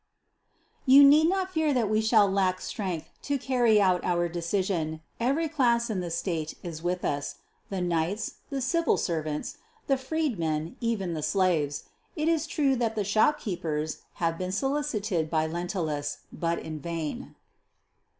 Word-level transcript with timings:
_You 0.87 1.05
need 1.05 1.29
not 1.29 1.53
fear 1.53 1.75
that 1.75 1.87
we 1.87 2.01
shall 2.01 2.27
lack 2.27 2.59
strength 2.59 3.09
to 3.21 3.37
carry 3.37 3.79
out 3.79 4.03
our 4.03 4.27
decision. 4.27 5.01
Every 5.19 5.47
class 5.47 5.91
in 5.91 5.99
the 5.99 6.09
State 6.09 6.55
is 6.63 6.81
with 6.81 7.05
us: 7.05 7.35
the 7.69 7.81
knights, 7.81 8.37
the 8.49 8.61
civil 8.61 8.97
servants, 8.97 9.59
the 9.85 9.97
freedmen, 9.97 10.75
even 10.81 11.13
the 11.13 11.21
slaves. 11.21 11.83
It 12.15 12.27
is 12.27 12.47
true 12.47 12.75
that 12.77 12.95
the 12.95 13.03
shopkeepers 13.03 13.99
have 14.13 14.39
been 14.39 14.51
solicited 14.51 15.29
by 15.29 15.45
Lentulus, 15.45 16.21
but 16.33 16.57
in 16.57 16.79
vain. 16.79 17.35